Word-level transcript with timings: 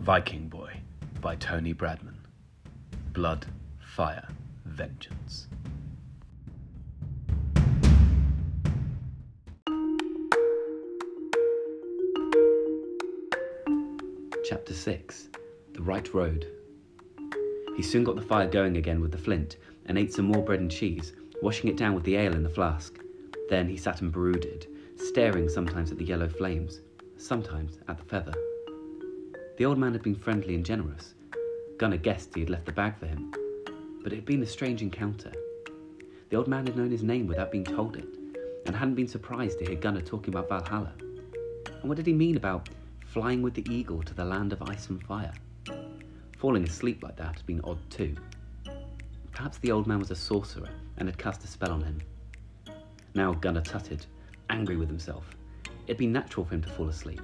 Viking 0.00 0.48
Boy 0.48 0.72
by 1.20 1.36
Tony 1.36 1.74
Bradman. 1.74 2.14
Blood, 3.12 3.44
Fire, 3.80 4.26
Vengeance. 4.64 5.46
Chapter 14.48 14.72
6 14.72 15.28
The 15.74 15.82
Right 15.82 16.14
Road. 16.14 16.46
He 17.76 17.82
soon 17.82 18.02
got 18.02 18.16
the 18.16 18.22
fire 18.22 18.48
going 18.48 18.78
again 18.78 19.02
with 19.02 19.12
the 19.12 19.18
flint 19.18 19.58
and 19.84 19.98
ate 19.98 20.14
some 20.14 20.24
more 20.24 20.42
bread 20.42 20.60
and 20.60 20.70
cheese, 20.70 21.12
washing 21.42 21.68
it 21.68 21.76
down 21.76 21.92
with 21.92 22.04
the 22.04 22.16
ale 22.16 22.32
in 22.32 22.42
the 22.42 22.48
flask. 22.48 22.98
Then 23.50 23.68
he 23.68 23.76
sat 23.76 24.00
and 24.00 24.10
brooded, 24.10 24.66
staring 24.96 25.50
sometimes 25.50 25.92
at 25.92 25.98
the 25.98 26.06
yellow 26.06 26.28
flames, 26.28 26.80
sometimes 27.18 27.78
at 27.86 27.98
the 27.98 28.04
feather. 28.04 28.32
The 29.60 29.66
old 29.66 29.76
man 29.76 29.92
had 29.92 30.02
been 30.02 30.14
friendly 30.14 30.54
and 30.54 30.64
generous. 30.64 31.12
Gunnar 31.76 31.98
guessed 31.98 32.34
he 32.34 32.40
had 32.40 32.48
left 32.48 32.64
the 32.64 32.72
bag 32.72 32.96
for 32.96 33.04
him, 33.04 33.30
but 34.02 34.10
it 34.10 34.16
had 34.16 34.24
been 34.24 34.42
a 34.42 34.46
strange 34.46 34.80
encounter. 34.80 35.30
The 36.30 36.36
old 36.36 36.48
man 36.48 36.66
had 36.66 36.78
known 36.78 36.90
his 36.90 37.02
name 37.02 37.26
without 37.26 37.52
being 37.52 37.64
told 37.64 37.98
it, 37.98 38.08
and 38.64 38.74
hadn't 38.74 38.94
been 38.94 39.06
surprised 39.06 39.58
to 39.58 39.66
hear 39.66 39.74
Gunnar 39.74 40.00
talking 40.00 40.32
about 40.32 40.48
Valhalla. 40.48 40.94
And 41.66 41.90
what 41.90 41.96
did 41.96 42.06
he 42.06 42.14
mean 42.14 42.38
about 42.38 42.70
flying 43.04 43.42
with 43.42 43.52
the 43.52 43.70
eagle 43.70 44.02
to 44.02 44.14
the 44.14 44.24
land 44.24 44.54
of 44.54 44.62
ice 44.62 44.88
and 44.88 45.02
fire? 45.02 45.34
Falling 46.38 46.64
asleep 46.64 47.02
like 47.02 47.16
that 47.16 47.36
had 47.36 47.46
been 47.46 47.60
odd 47.62 47.80
too. 47.90 48.16
Perhaps 49.32 49.58
the 49.58 49.72
old 49.72 49.86
man 49.86 49.98
was 49.98 50.10
a 50.10 50.16
sorcerer 50.16 50.70
and 50.96 51.06
had 51.06 51.18
cast 51.18 51.44
a 51.44 51.46
spell 51.46 51.72
on 51.72 51.82
him. 51.82 52.00
Now 53.14 53.34
Gunnar 53.34 53.60
tutted, 53.60 54.06
angry 54.48 54.78
with 54.78 54.88
himself. 54.88 55.28
It 55.86 55.88
had 55.88 55.98
been 55.98 56.12
natural 56.12 56.46
for 56.46 56.54
him 56.54 56.62
to 56.62 56.70
fall 56.70 56.88
asleep, 56.88 57.20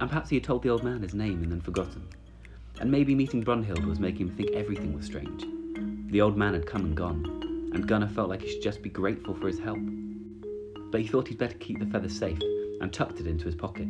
and 0.00 0.08
perhaps 0.08 0.30
he 0.30 0.36
had 0.36 0.44
told 0.44 0.62
the 0.62 0.70
old 0.70 0.82
man 0.82 1.02
his 1.02 1.14
name 1.14 1.42
and 1.42 1.52
then 1.52 1.60
forgotten. 1.60 2.08
And 2.80 2.90
maybe 2.90 3.14
meeting 3.14 3.44
Brunhild 3.44 3.84
was 3.84 4.00
making 4.00 4.28
him 4.28 4.34
think 4.34 4.50
everything 4.52 4.94
was 4.94 5.04
strange. 5.04 5.44
The 6.10 6.22
old 6.22 6.36
man 6.36 6.54
had 6.54 6.66
come 6.66 6.84
and 6.86 6.96
gone, 6.96 7.70
and 7.74 7.86
Gunnar 7.86 8.08
felt 8.08 8.30
like 8.30 8.42
he 8.42 8.50
should 8.50 8.62
just 8.62 8.82
be 8.82 8.88
grateful 8.88 9.34
for 9.34 9.46
his 9.46 9.58
help. 9.58 9.78
But 10.90 11.02
he 11.02 11.06
thought 11.06 11.28
he'd 11.28 11.38
better 11.38 11.58
keep 11.58 11.78
the 11.78 11.86
feather 11.86 12.08
safe 12.08 12.40
and 12.80 12.92
tucked 12.92 13.20
it 13.20 13.26
into 13.26 13.44
his 13.44 13.54
pocket. 13.54 13.88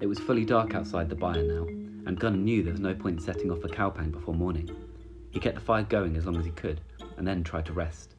It 0.00 0.06
was 0.06 0.18
fully 0.18 0.44
dark 0.44 0.74
outside 0.74 1.08
the 1.08 1.16
byre 1.16 1.42
now, 1.42 1.66
and 2.06 2.20
Gunnar 2.20 2.36
knew 2.36 2.62
there 2.62 2.72
was 2.72 2.80
no 2.80 2.94
point 2.94 3.18
in 3.18 3.24
setting 3.24 3.50
off 3.50 3.62
for 3.62 3.68
Kaupang 3.68 4.12
before 4.12 4.34
morning. 4.34 4.70
He 5.30 5.40
kept 5.40 5.54
the 5.54 5.60
fire 5.62 5.84
going 5.84 6.16
as 6.16 6.26
long 6.26 6.36
as 6.36 6.44
he 6.44 6.50
could, 6.50 6.82
and 7.16 7.26
then 7.26 7.42
tried 7.42 7.64
to 7.66 7.72
rest. 7.72 8.14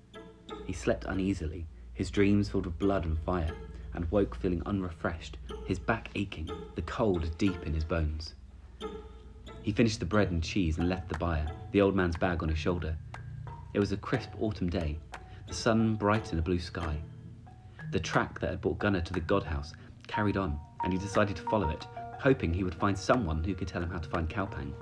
He 0.66 0.74
slept 0.74 1.06
uneasily, 1.06 1.68
his 1.94 2.10
dreams 2.10 2.50
filled 2.50 2.66
with 2.66 2.80
blood 2.80 3.06
and 3.06 3.20
fire, 3.20 3.54
and 3.94 4.10
woke 4.12 4.36
feeling 4.36 4.62
unrefreshed, 4.66 5.38
his 5.66 5.80
back 5.80 6.10
aching, 6.16 6.50
the 6.76 6.82
cold 6.84 7.38
deep 7.38 7.64
in 7.66 7.74
his 7.74 7.84
bones. 7.84 8.34
He 9.62 9.72
finished 9.72 10.00
the 10.00 10.06
bread 10.06 10.32
and 10.32 10.44
cheese 10.44 10.78
and 10.78 10.90
left 10.90 11.10
the 11.10 11.18
byre, 11.18 11.50
the 11.72 11.82
old 11.82 11.96
man's 11.96 12.18
bag 12.18 12.44
on 12.44 12.50
his 12.50 12.58
shoulder. 12.58 12.98
It 13.74 13.80
was 13.80 13.92
a 13.92 13.98
crisp 13.98 14.30
autumn 14.40 14.70
day, 14.70 15.00
the 15.48 15.54
sun 15.54 15.96
bright 15.96 16.34
in 16.34 16.40
a 16.40 16.44
blue 16.44 16.60
sky. 16.60 16.98
The 17.92 18.00
track 18.00 18.40
that 18.40 18.50
had 18.50 18.62
brought 18.62 18.80
Gunnar 18.80 19.02
to 19.02 19.14
the 19.14 19.20
god 19.20 19.44
house 19.44 19.74
carried 20.08 20.38
on, 20.38 20.60
and 20.84 20.92
he 20.92 21.00
decided 21.00 21.36
to 21.38 21.44
follow 21.44 21.70
it, 21.70 21.88
hoping 22.20 22.54
he 22.54 22.64
would 22.64 22.76
find 22.76 22.98
someone 22.98 23.44
who 23.44 23.56
could 23.56 23.68
tell 23.68 23.82
him 23.82 23.90
how 23.90 24.00
to 24.00 24.10
find 24.10 24.30
Kaupang. 24.30 24.74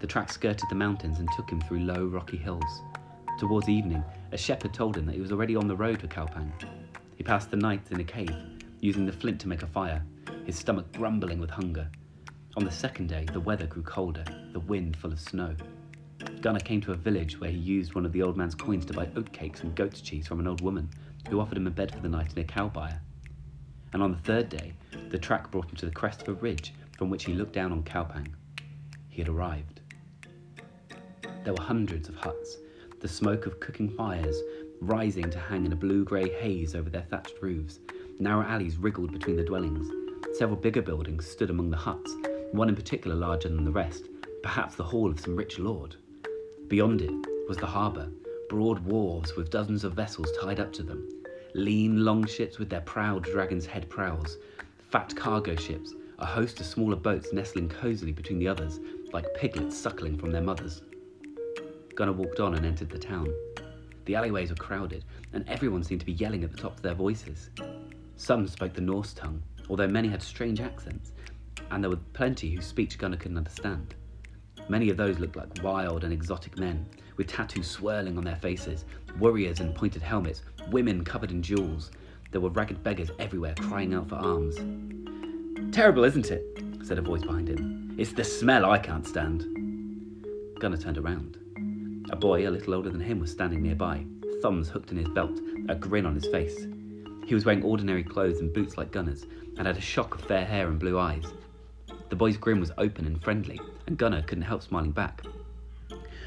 The 0.00 0.06
track 0.06 0.30
skirted 0.30 0.68
the 0.68 0.74
mountains 0.74 1.18
and 1.18 1.28
took 1.32 1.50
him 1.50 1.60
through 1.60 1.80
low, 1.80 2.06
rocky 2.06 2.36
hills. 2.36 2.82
Towards 3.38 3.68
evening, 3.68 4.04
a 4.32 4.38
shepherd 4.38 4.72
told 4.72 4.96
him 4.96 5.06
that 5.06 5.14
he 5.14 5.20
was 5.20 5.32
already 5.32 5.56
on 5.56 5.66
the 5.66 5.76
road 5.76 6.00
to 6.00 6.08
Kaupang. 6.08 6.52
He 7.16 7.22
passed 7.22 7.50
the 7.50 7.56
night 7.56 7.82
in 7.90 8.00
a 8.00 8.04
cave, 8.04 8.36
using 8.80 9.06
the 9.06 9.12
flint 9.12 9.40
to 9.40 9.48
make 9.48 9.62
a 9.62 9.66
fire, 9.66 10.04
his 10.44 10.58
stomach 10.58 10.92
grumbling 10.92 11.38
with 11.38 11.50
hunger. 11.50 11.88
On 12.56 12.64
the 12.64 12.70
second 12.70 13.08
day, 13.08 13.26
the 13.32 13.40
weather 13.40 13.66
grew 13.66 13.82
colder, 13.82 14.24
the 14.52 14.60
wind 14.60 14.96
full 14.96 15.12
of 15.12 15.20
snow. 15.20 15.54
Gunnar 16.40 16.60
came 16.60 16.80
to 16.82 16.92
a 16.92 16.96
village 16.96 17.40
where 17.40 17.50
he 17.50 17.58
used 17.58 17.94
one 17.94 18.04
of 18.04 18.12
the 18.12 18.22
old 18.22 18.36
man's 18.36 18.54
coins 18.54 18.84
to 18.86 18.92
buy 18.92 19.06
oatcakes 19.06 19.62
and 19.62 19.74
goat's 19.74 20.00
cheese 20.00 20.26
from 20.26 20.40
an 20.40 20.46
old 20.46 20.60
woman 20.60 20.90
who 21.28 21.40
offered 21.40 21.56
him 21.56 21.66
a 21.66 21.70
bed 21.70 21.92
for 21.92 22.00
the 22.00 22.08
night 22.08 22.32
in 22.32 22.38
a 22.38 22.44
cow 22.44 22.68
byre. 22.68 23.00
And 23.92 24.02
on 24.02 24.12
the 24.12 24.18
third 24.18 24.48
day, 24.48 24.74
the 25.10 25.18
track 25.18 25.50
brought 25.50 25.70
him 25.70 25.76
to 25.76 25.86
the 25.86 25.92
crest 25.92 26.22
of 26.22 26.28
a 26.28 26.32
ridge 26.34 26.74
from 26.98 27.10
which 27.10 27.24
he 27.24 27.32
looked 27.32 27.54
down 27.54 27.72
on 27.72 27.82
Kaupang. 27.82 28.28
He 29.08 29.22
had 29.22 29.28
arrived. 29.28 29.80
There 31.44 31.54
were 31.54 31.62
hundreds 31.62 32.08
of 32.08 32.16
huts, 32.16 32.58
the 33.00 33.08
smoke 33.08 33.46
of 33.46 33.60
cooking 33.60 33.88
fires 33.88 34.36
rising 34.86 35.30
to 35.30 35.38
hang 35.38 35.64
in 35.64 35.72
a 35.72 35.76
blue 35.76 36.04
grey 36.04 36.28
haze 36.40 36.74
over 36.74 36.90
their 36.90 37.06
thatched 37.10 37.40
roofs. 37.40 37.80
Narrow 38.18 38.44
alleys 38.44 38.76
wriggled 38.76 39.12
between 39.12 39.36
the 39.36 39.44
dwellings. 39.44 39.90
Several 40.36 40.56
bigger 40.56 40.82
buildings 40.82 41.26
stood 41.26 41.50
among 41.50 41.70
the 41.70 41.76
huts, 41.76 42.14
one 42.52 42.68
in 42.68 42.76
particular 42.76 43.16
larger 43.16 43.48
than 43.48 43.64
the 43.64 43.70
rest, 43.70 44.08
perhaps 44.42 44.76
the 44.76 44.84
hall 44.84 45.10
of 45.10 45.20
some 45.20 45.36
rich 45.36 45.58
lord. 45.58 45.96
Beyond 46.68 47.02
it 47.02 47.14
was 47.48 47.56
the 47.56 47.66
harbour, 47.66 48.10
broad 48.48 48.78
wharves 48.84 49.36
with 49.36 49.50
dozens 49.50 49.84
of 49.84 49.94
vessels 49.94 50.30
tied 50.40 50.60
up 50.60 50.72
to 50.74 50.82
them, 50.82 51.08
lean 51.54 52.04
longships 52.04 52.58
with 52.58 52.68
their 52.68 52.80
proud 52.82 53.24
dragon's 53.24 53.66
head 53.66 53.88
prows, 53.88 54.38
fat 54.90 55.14
cargo 55.16 55.56
ships, 55.56 55.94
a 56.18 56.26
host 56.26 56.60
of 56.60 56.66
smaller 56.66 56.96
boats 56.96 57.32
nestling 57.32 57.68
cosily 57.68 58.12
between 58.12 58.38
the 58.38 58.48
others, 58.48 58.80
like 59.12 59.34
piglets 59.34 59.76
suckling 59.76 60.16
from 60.16 60.30
their 60.30 60.42
mothers. 60.42 60.82
Gunnar 61.94 62.12
walked 62.12 62.40
on 62.40 62.54
and 62.54 62.66
entered 62.66 62.90
the 62.90 62.98
town. 62.98 63.32
The 64.04 64.14
alleyways 64.14 64.50
were 64.50 64.56
crowded, 64.56 65.04
and 65.32 65.48
everyone 65.48 65.82
seemed 65.82 66.00
to 66.00 66.06
be 66.06 66.12
yelling 66.12 66.44
at 66.44 66.50
the 66.50 66.56
top 66.56 66.76
of 66.76 66.82
their 66.82 66.94
voices. 66.94 67.50
Some 68.16 68.46
spoke 68.46 68.74
the 68.74 68.80
Norse 68.80 69.12
tongue, 69.12 69.42
although 69.68 69.88
many 69.88 70.08
had 70.08 70.22
strange 70.22 70.60
accents, 70.60 71.12
and 71.70 71.82
there 71.82 71.90
were 71.90 71.98
plenty 72.12 72.50
whose 72.50 72.66
speech 72.66 72.98
Gunnar 72.98 73.16
couldn't 73.16 73.38
understand. 73.38 73.94
Many 74.68 74.90
of 74.90 74.96
those 74.96 75.18
looked 75.18 75.36
like 75.36 75.62
wild 75.62 76.04
and 76.04 76.12
exotic 76.12 76.58
men, 76.58 76.86
with 77.16 77.28
tattoos 77.28 77.68
swirling 77.68 78.18
on 78.18 78.24
their 78.24 78.36
faces, 78.36 78.84
warriors 79.18 79.60
in 79.60 79.72
pointed 79.72 80.02
helmets, 80.02 80.42
women 80.70 81.04
covered 81.04 81.30
in 81.30 81.42
jewels. 81.42 81.90
There 82.30 82.40
were 82.40 82.50
ragged 82.50 82.82
beggars 82.82 83.10
everywhere 83.18 83.54
crying 83.60 83.94
out 83.94 84.08
for 84.08 84.16
alms. 84.16 84.56
Terrible, 85.74 86.04
isn't 86.04 86.30
it? 86.30 86.42
said 86.82 86.98
a 86.98 87.02
voice 87.02 87.22
behind 87.22 87.48
him. 87.48 87.94
It's 87.98 88.12
the 88.12 88.24
smell 88.24 88.64
I 88.70 88.78
can't 88.78 89.06
stand. 89.06 89.44
Gunnar 90.58 90.76
turned 90.76 90.98
around. 90.98 91.38
A 92.14 92.16
boy 92.16 92.48
a 92.48 92.48
little 92.48 92.74
older 92.74 92.90
than 92.90 93.00
him 93.00 93.18
was 93.18 93.32
standing 93.32 93.60
nearby, 93.60 94.06
thumbs 94.40 94.68
hooked 94.68 94.92
in 94.92 94.98
his 94.98 95.08
belt, 95.08 95.36
a 95.68 95.74
grin 95.74 96.06
on 96.06 96.14
his 96.14 96.26
face. 96.26 96.68
He 97.26 97.34
was 97.34 97.44
wearing 97.44 97.64
ordinary 97.64 98.04
clothes 98.04 98.38
and 98.38 98.52
boots 98.52 98.78
like 98.78 98.92
Gunnar's, 98.92 99.26
and 99.58 99.66
had 99.66 99.76
a 99.76 99.80
shock 99.80 100.14
of 100.14 100.20
fair 100.20 100.44
hair 100.44 100.68
and 100.68 100.78
blue 100.78 100.96
eyes. 100.96 101.24
The 102.10 102.14
boy's 102.14 102.36
grin 102.36 102.60
was 102.60 102.70
open 102.78 103.08
and 103.08 103.20
friendly, 103.20 103.60
and 103.88 103.98
Gunnar 103.98 104.22
couldn't 104.22 104.44
help 104.44 104.62
smiling 104.62 104.92
back. 104.92 105.22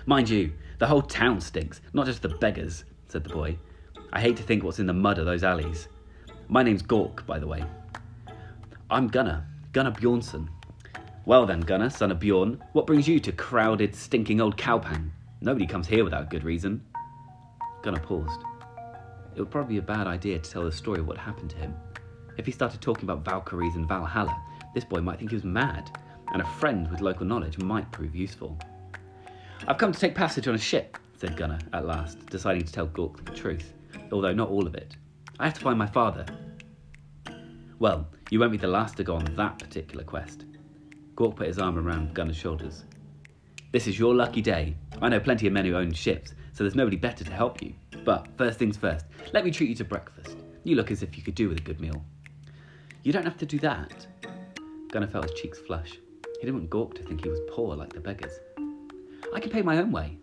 Mind 0.06 0.30
you, 0.30 0.52
the 0.78 0.88
whole 0.88 1.02
town 1.02 1.40
stinks, 1.40 1.80
not 1.94 2.06
just 2.06 2.22
the 2.22 2.36
beggars, 2.36 2.84
said 3.08 3.24
the 3.24 3.30
boy. 3.30 3.58
I 4.12 4.20
hate 4.20 4.36
to 4.36 4.44
think 4.44 4.66
what's 4.66 4.80
in 4.80 4.88
the 4.88 4.94
mud 4.94 5.20
of 5.20 5.26
those 5.26 5.46
alleys. 5.46 5.88
My 6.50 6.64
name's 6.64 6.84
Gork, 6.84 7.26
by 7.26 7.40
the 7.40 7.48
way. 7.48 7.64
I'm 8.90 9.08
Gunnar, 9.08 9.46
Gunnar 9.72 9.92
Bjornson. 9.92 10.50
Well 11.26 11.46
then, 11.46 11.62
Gunnar, 11.62 11.92
son 11.92 12.12
of 12.12 12.20
Bjorn, 12.20 12.62
what 12.74 12.88
brings 12.88 13.08
you 13.08 13.22
to 13.22 13.32
crowded, 13.32 13.96
stinking 13.96 14.42
old 14.42 14.58
Kaupang? 14.58 15.12
Nobody 15.42 15.68
comes 15.68 15.88
here 15.88 16.04
without 16.04 16.30
good 16.30 16.44
reason. 16.44 16.84
Gunnar 17.84 18.00
paused. 18.00 18.42
It 19.36 19.40
would 19.40 19.52
probably 19.52 19.76
be 19.76 19.80
a 19.80 19.84
bad 19.84 20.08
idea 20.08 20.40
to 20.40 20.50
tell 20.50 20.64
the 20.64 20.72
story 20.72 21.00
of 21.00 21.08
what 21.08 21.18
happened 21.18 21.52
to 21.52 21.58
him. 21.58 21.76
If 22.38 22.46
he 22.46 22.52
started 22.52 22.82
talking 22.82 23.04
about 23.04 23.24
Valkyries 23.24 23.76
and 23.76 23.88
Valhalla, 23.88 24.36
this 24.74 24.84
boy 24.84 25.02
might 25.02 25.20
think 25.20 25.30
he 25.30 25.36
was 25.36 25.44
mad, 25.44 25.92
and 26.34 26.42
a 26.42 26.46
friend 26.60 26.90
with 26.90 27.02
local 27.02 27.26
knowledge 27.26 27.58
might 27.60 27.92
prove 27.92 28.16
useful. 28.16 28.58
I've 29.68 29.78
come 29.78 29.92
to 29.92 30.00
take 30.00 30.16
passage 30.16 30.48
on 30.48 30.56
a 30.56 30.60
ship, 30.60 30.98
said 31.18 31.38
Gunnar 31.38 31.60
at 31.74 31.86
last, 31.86 32.26
deciding 32.28 32.64
to 32.64 32.74
tell 32.74 32.88
Gork 32.88 33.24
the 33.26 33.32
truth, 33.32 33.74
although 34.12 34.34
not 34.34 34.50
all 34.50 34.66
of 34.66 34.76
it. 34.76 34.98
I 35.40 35.46
have 35.46 35.54
to 35.56 35.62
find 35.62 35.78
my 35.78 35.88
father. 35.88 36.26
Well, 37.80 38.08
you 38.32 38.40
won't 38.40 38.52
be 38.52 38.58
the 38.58 38.68
last 38.68 38.98
to 38.98 39.04
go 39.04 39.16
on 39.16 39.26
that 39.36 39.60
particular 39.60 40.04
quest. 40.04 40.46
Gork 41.16 41.36
put 41.36 41.48
his 41.48 41.60
arm 41.60 41.78
around 41.78 42.14
Gunnar's 42.16 42.38
shoulders. 42.38 42.86
This 43.74 43.86
is 43.86 44.00
your 44.00 44.16
lucky 44.16 44.42
day. 44.42 44.76
I 45.02 45.10
know 45.10 45.20
plenty 45.20 45.46
of 45.46 45.52
men 45.52 45.66
who 45.66 45.76
own 45.76 45.92
ships, 45.92 46.34
so 46.54 46.64
there's 46.64 46.74
nobody 46.74 46.96
better 46.96 47.26
to 47.26 47.34
help 47.34 47.62
you. 47.62 47.74
But 48.06 48.30
first 48.38 48.58
things 48.58 48.78
first, 48.78 49.06
let 49.34 49.44
me 49.44 49.52
treat 49.52 49.68
you 49.68 49.76
to 49.76 49.84
breakfast. 49.84 50.38
You 50.64 50.78
look 50.78 50.90
as 50.90 51.04
if 51.04 51.18
you 51.18 51.24
could 51.24 51.36
do 51.36 51.50
with 51.50 51.58
a 51.58 51.64
good 51.64 51.82
meal. 51.82 52.02
You 53.04 53.12
don't 53.12 53.26
have 53.26 53.38
to 53.40 53.46
do 53.46 53.60
that. 53.60 54.08
Gunnar 54.90 55.08
felt 55.08 55.30
his 55.30 55.40
cheeks 55.40 55.60
flush. 55.60 56.00
He 56.40 56.46
didn't 56.46 56.56
want 56.56 56.70
Gork 56.70 56.94
to 56.96 57.04
think 57.04 57.24
he 57.24 57.30
was 57.30 57.42
poor 57.50 57.76
like 57.76 57.92
the 57.92 58.00
beggars. 58.00 58.40
I 59.34 59.42
can 59.42 59.52
pay 59.52 59.62
my 59.62 59.80
own 59.80 59.92
way. 59.92 60.18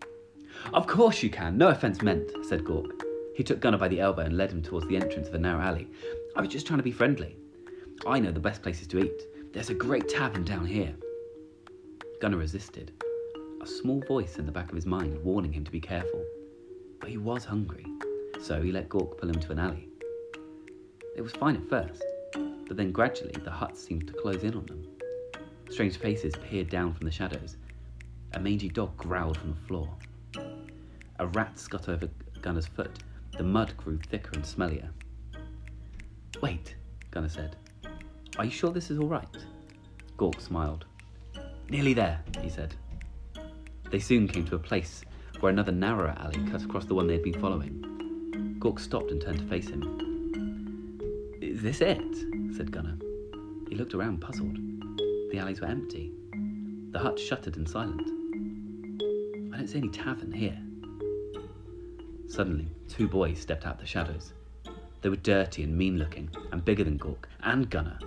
Of 0.72 0.86
course 0.86 1.22
you 1.22 1.28
can, 1.28 1.58
no 1.58 1.68
offence 1.68 2.00
meant, 2.00 2.30
said 2.48 2.64
Gork. 2.64 3.02
He 3.36 3.44
took 3.44 3.60
Gunnar 3.60 3.78
by 3.78 3.88
the 3.88 4.00
elbow 4.00 4.22
and 4.22 4.38
led 4.38 4.52
him 4.52 4.62
towards 4.62 4.86
the 4.86 4.96
entrance 4.96 5.28
of 5.28 5.34
a 5.34 5.38
narrow 5.38 5.60
alley. 5.60 5.88
I 6.34 6.40
was 6.40 6.48
just 6.48 6.66
trying 6.66 6.78
to 6.78 6.84
be 6.84 6.92
friendly. 6.92 7.36
I 8.06 8.20
know 8.20 8.30
the 8.30 8.40
best 8.40 8.62
places 8.62 8.86
to 8.88 9.00
eat. 9.00 9.22
There's 9.52 9.70
a 9.70 9.74
great 9.74 10.08
tavern 10.08 10.44
down 10.44 10.64
here. 10.64 10.94
Gunnar 12.20 12.38
resisted, 12.38 12.92
a 13.64 13.66
small 13.66 13.98
voice 14.02 14.36
in 14.36 14.44
the 14.44 14.52
back 14.52 14.68
of 14.68 14.74
his 14.74 14.84
mind 14.84 15.16
warning 15.24 15.50
him 15.50 15.64
to 15.64 15.70
be 15.70 15.80
careful. 15.80 16.22
But 17.00 17.08
he 17.08 17.16
was 17.16 17.46
hungry, 17.46 17.86
so 18.42 18.60
he 18.60 18.70
let 18.70 18.90
Gork 18.90 19.16
pull 19.16 19.30
him 19.30 19.40
to 19.40 19.52
an 19.52 19.58
alley. 19.58 19.88
It 21.16 21.22
was 21.22 21.32
fine 21.32 21.56
at 21.56 21.70
first, 21.70 22.04
but 22.68 22.76
then 22.76 22.92
gradually 22.92 23.32
the 23.42 23.50
huts 23.50 23.82
seemed 23.82 24.06
to 24.08 24.12
close 24.12 24.44
in 24.44 24.54
on 24.54 24.66
them. 24.66 24.86
Strange 25.70 25.96
faces 25.96 26.34
peered 26.44 26.68
down 26.68 26.92
from 26.92 27.06
the 27.06 27.10
shadows. 27.10 27.56
A 28.34 28.38
mangy 28.38 28.68
dog 28.68 28.94
growled 28.98 29.38
from 29.38 29.54
the 29.54 29.66
floor. 29.66 29.88
A 31.18 31.26
rat 31.28 31.58
scuttled 31.58 31.96
over 31.96 32.12
Gunnar's 32.42 32.66
foot. 32.66 32.98
The 33.38 33.44
mud 33.44 33.74
grew 33.78 33.98
thicker 34.10 34.32
and 34.34 34.44
smellier. 34.44 34.90
Wait, 36.42 36.74
Gunnar 37.10 37.30
said. 37.30 37.56
Are 38.36 38.44
you 38.44 38.50
sure 38.50 38.72
this 38.72 38.90
is 38.90 38.98
all 38.98 39.08
right? 39.08 39.38
Gork 40.18 40.38
smiled. 40.42 40.84
Nearly 41.70 41.94
there, 41.94 42.22
he 42.42 42.50
said. 42.50 42.74
They 43.90 43.98
soon 44.00 44.28
came 44.28 44.44
to 44.46 44.56
a 44.56 44.58
place 44.58 45.04
where 45.40 45.52
another 45.52 45.72
narrower 45.72 46.14
alley 46.18 46.44
cut 46.50 46.62
across 46.62 46.84
the 46.84 46.94
one 46.94 47.06
they 47.06 47.14
had 47.14 47.22
been 47.22 47.40
following. 47.40 48.56
Gork 48.58 48.80
stopped 48.80 49.10
and 49.10 49.20
turned 49.20 49.38
to 49.38 49.46
face 49.46 49.68
him. 49.68 49.82
Is 51.40 51.62
this 51.62 51.80
it? 51.80 52.00
said 52.56 52.72
Gunnar. 52.72 52.96
He 53.68 53.74
looked 53.74 53.94
around, 53.94 54.20
puzzled. 54.20 54.56
The 55.30 55.38
alleys 55.38 55.60
were 55.60 55.68
empty. 55.68 56.12
The 56.90 56.98
hut 56.98 57.18
shuttered 57.18 57.56
and 57.56 57.68
silent. 57.68 58.02
I 59.52 59.58
don't 59.58 59.68
see 59.68 59.78
any 59.78 59.88
tavern 59.88 60.32
here. 60.32 60.58
Suddenly, 62.28 62.68
two 62.88 63.06
boys 63.06 63.38
stepped 63.38 63.66
out 63.66 63.74
of 63.74 63.80
the 63.80 63.86
shadows. 63.86 64.32
They 65.02 65.08
were 65.08 65.16
dirty 65.16 65.62
and 65.62 65.76
mean 65.76 65.98
looking, 65.98 66.30
and 66.50 66.64
bigger 66.64 66.84
than 66.84 66.98
Gork 66.98 67.26
and 67.42 67.68
Gunnar. 67.68 67.98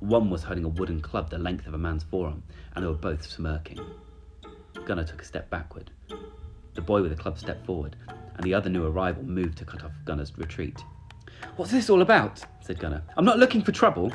One 0.00 0.30
was 0.30 0.44
holding 0.44 0.64
a 0.64 0.68
wooden 0.68 1.00
club 1.00 1.28
the 1.28 1.38
length 1.38 1.66
of 1.66 1.74
a 1.74 1.78
man's 1.78 2.04
forearm, 2.04 2.42
and 2.74 2.84
they 2.84 2.88
were 2.88 2.94
both 2.94 3.26
smirking. 3.26 3.78
Gunnar 4.84 5.04
took 5.04 5.22
a 5.22 5.24
step 5.24 5.50
backward. 5.50 5.90
The 6.74 6.80
boy 6.80 7.02
with 7.02 7.10
the 7.10 7.20
club 7.20 7.38
stepped 7.38 7.66
forward, 7.66 7.96
and 8.08 8.44
the 8.44 8.54
other 8.54 8.70
new 8.70 8.86
arrival 8.86 9.22
moved 9.24 9.58
to 9.58 9.64
cut 9.64 9.84
off 9.84 9.92
Gunnar's 10.04 10.36
retreat. 10.38 10.82
What's 11.56 11.72
this 11.72 11.90
all 11.90 12.02
about? 12.02 12.42
said 12.60 12.78
Gunnar. 12.78 13.02
I'm 13.16 13.24
not 13.24 13.38
looking 13.38 13.62
for 13.62 13.72
trouble. 13.72 14.12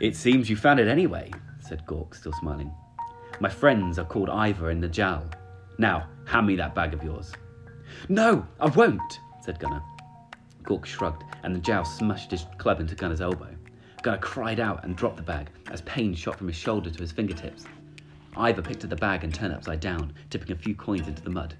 It 0.00 0.16
seems 0.16 0.48
you 0.48 0.56
found 0.56 0.80
it 0.80 0.88
anyway, 0.88 1.30
said 1.60 1.84
Gork, 1.86 2.14
still 2.14 2.32
smiling. 2.32 2.72
My 3.40 3.48
friends 3.48 3.98
are 3.98 4.04
called 4.04 4.30
Ivor 4.30 4.70
and 4.70 4.82
Najal. 4.82 5.32
Now, 5.78 6.08
hand 6.26 6.46
me 6.46 6.56
that 6.56 6.74
bag 6.74 6.94
of 6.94 7.04
yours. 7.04 7.32
No, 8.08 8.46
I 8.60 8.68
won't, 8.68 9.20
said 9.42 9.58
Gunnar. 9.58 9.82
Gork 10.62 10.84
shrugged, 10.86 11.24
and 11.42 11.56
Najal 11.56 11.86
smashed 11.86 12.30
his 12.30 12.46
club 12.58 12.80
into 12.80 12.94
Gunnar's 12.94 13.20
elbow. 13.20 13.54
Gunnar 14.02 14.18
cried 14.18 14.60
out 14.60 14.84
and 14.84 14.96
dropped 14.96 15.16
the 15.16 15.22
bag 15.22 15.48
as 15.70 15.82
pain 15.82 16.14
shot 16.14 16.36
from 16.36 16.48
his 16.48 16.56
shoulder 16.56 16.90
to 16.90 16.98
his 16.98 17.12
fingertips. 17.12 17.64
Ivor 18.38 18.62
picked 18.62 18.84
up 18.84 18.90
the 18.90 18.96
bag 18.96 19.24
and 19.24 19.34
turned 19.34 19.52
it 19.52 19.56
upside 19.56 19.80
down, 19.80 20.14
tipping 20.30 20.52
a 20.52 20.54
few 20.54 20.74
coins 20.74 21.08
into 21.08 21.22
the 21.22 21.30
mud. 21.30 21.56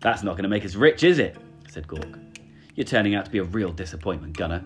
That's 0.00 0.22
not 0.22 0.32
going 0.32 0.44
to 0.44 0.48
make 0.48 0.64
us 0.64 0.74
rich, 0.74 1.04
is 1.04 1.18
it? 1.18 1.36
said 1.68 1.86
Gork. 1.86 2.18
You're 2.74 2.84
turning 2.84 3.14
out 3.14 3.26
to 3.26 3.30
be 3.30 3.38
a 3.38 3.44
real 3.44 3.72
disappointment, 3.72 4.36
Gunnar. 4.36 4.64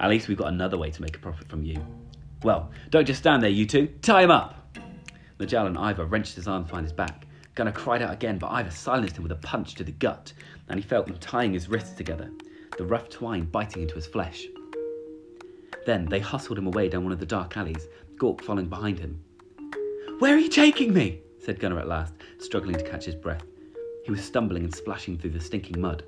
At 0.00 0.10
least 0.10 0.26
we've 0.26 0.38
got 0.38 0.48
another 0.48 0.76
way 0.76 0.90
to 0.90 1.02
make 1.02 1.16
a 1.16 1.20
profit 1.20 1.48
from 1.48 1.62
you. 1.62 1.84
Well, 2.42 2.70
don't 2.90 3.06
just 3.06 3.20
stand 3.20 3.42
there, 3.42 3.50
you 3.50 3.64
two. 3.64 3.86
Tie 4.02 4.22
him 4.22 4.30
up! 4.30 4.76
Najal 5.38 5.66
and 5.66 5.78
Ivor 5.78 6.06
wrenched 6.06 6.34
his 6.34 6.48
arm 6.48 6.64
behind 6.64 6.84
his 6.84 6.92
back. 6.92 7.26
Gunnar 7.54 7.72
cried 7.72 8.02
out 8.02 8.12
again, 8.12 8.38
but 8.38 8.50
Ivor 8.50 8.70
silenced 8.70 9.16
him 9.16 9.22
with 9.22 9.32
a 9.32 9.36
punch 9.36 9.74
to 9.76 9.84
the 9.84 9.92
gut, 9.92 10.32
and 10.68 10.80
he 10.80 10.86
felt 10.86 11.06
them 11.06 11.18
tying 11.18 11.52
his 11.52 11.68
wrists 11.68 11.92
together, 11.92 12.30
the 12.76 12.86
rough 12.86 13.08
twine 13.08 13.44
biting 13.44 13.82
into 13.82 13.94
his 13.94 14.06
flesh. 14.06 14.46
Then 15.86 16.06
they 16.06 16.20
hustled 16.20 16.58
him 16.58 16.66
away 16.66 16.88
down 16.88 17.04
one 17.04 17.12
of 17.12 17.20
the 17.20 17.26
dark 17.26 17.56
alleys, 17.56 17.86
Gork 18.16 18.40
following 18.42 18.68
behind 18.68 18.98
him. 18.98 19.22
Where 20.20 20.34
are 20.34 20.38
you 20.38 20.50
taking 20.50 20.92
me? 20.92 21.22
said 21.38 21.58
Gunnar 21.58 21.78
at 21.78 21.88
last, 21.88 22.12
struggling 22.36 22.76
to 22.76 22.84
catch 22.86 23.06
his 23.06 23.14
breath. 23.14 23.42
He 24.04 24.10
was 24.10 24.22
stumbling 24.22 24.64
and 24.64 24.74
splashing 24.74 25.16
through 25.16 25.30
the 25.30 25.40
stinking 25.40 25.80
mud. 25.80 26.04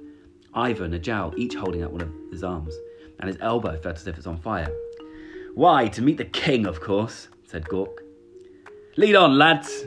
Ivor 0.53 0.85
and 0.85 0.93
Najal 0.93 1.33
each 1.39 1.55
holding 1.55 1.83
out 1.83 1.93
one 1.93 2.03
of 2.03 2.13
his 2.31 2.45
arms, 2.45 2.75
and 3.21 3.29
his 3.29 3.39
elbow 3.41 3.81
felt 3.81 3.97
as 3.97 4.07
if 4.07 4.09
it 4.09 4.19
was 4.19 4.27
on 4.27 4.37
fire. 4.37 4.71
Why, 5.55 5.89
to 5.89 6.03
meet 6.03 6.19
the 6.19 6.27
king, 6.27 6.67
of 6.67 6.79
course, 6.79 7.29
said 7.47 7.65
Gork. 7.65 8.01
Lead 8.99 9.15
on, 9.15 9.39
lads, 9.39 9.87